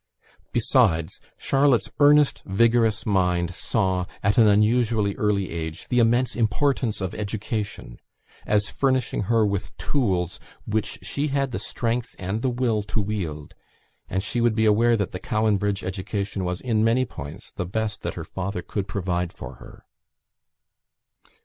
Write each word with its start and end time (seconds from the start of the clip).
Besides, 0.51 1.19
Charlotte's 1.37 1.91
earnest 1.99 2.41
vigorous 2.43 3.05
mind 3.05 3.53
saw, 3.53 4.07
at 4.23 4.39
an 4.39 4.47
unusually 4.47 5.15
early 5.15 5.51
age, 5.51 5.89
the 5.89 5.99
immense 5.99 6.35
importance 6.35 7.01
of 7.01 7.13
education, 7.13 7.99
as 8.43 8.67
furnishing 8.71 9.21
her 9.29 9.45
with 9.45 9.77
tools 9.77 10.39
which 10.65 10.97
she 11.03 11.27
had 11.27 11.51
the 11.51 11.59
strength 11.59 12.15
and 12.17 12.41
the 12.41 12.49
will 12.49 12.81
to 12.81 12.99
wield, 12.99 13.53
and 14.09 14.23
she 14.23 14.41
would 14.41 14.55
be 14.55 14.65
aware 14.65 14.97
that 14.97 15.11
the 15.11 15.19
Cowan 15.19 15.57
Bridge 15.57 15.83
education 15.83 16.43
was, 16.43 16.61
in 16.61 16.83
many 16.83 17.05
points, 17.05 17.51
the 17.51 17.67
best 17.67 18.01
that 18.01 18.15
her 18.15 18.25
father 18.25 18.63
could 18.63 18.87
provide 18.87 19.31
for 19.31 19.57
her. 19.57 19.85